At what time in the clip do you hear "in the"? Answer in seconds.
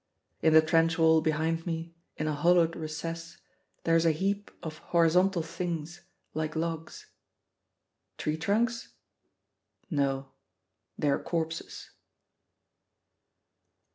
0.41-0.63